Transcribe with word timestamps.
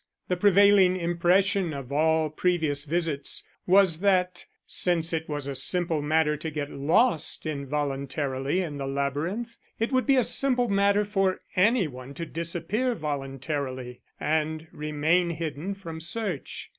The 0.29 0.35
prevailing 0.35 0.97
impression 0.97 1.73
of 1.73 1.91
all 1.91 2.31
previous 2.31 2.85
visits 2.85 3.43
was 3.67 3.99
that, 3.99 4.47
since 4.65 5.13
it 5.13 5.29
was 5.29 5.45
a 5.45 5.53
simple 5.53 6.01
matter 6.01 6.35
to 6.37 6.49
get 6.49 6.71
lost 6.71 7.45
involuntarily 7.45 8.63
in 8.63 8.77
the 8.79 8.87
labyrinth, 8.87 9.57
it 9.77 9.91
would 9.91 10.07
be 10.07 10.15
a 10.15 10.23
simple 10.23 10.69
matter 10.69 11.05
for 11.05 11.41
any 11.55 11.87
one 11.87 12.15
to 12.15 12.25
disappear 12.25 12.95
voluntarily 12.95 14.01
and 14.19 14.67
remain 14.71 15.29
hidden 15.29 15.75
from 15.75 15.99
search. 15.99 16.69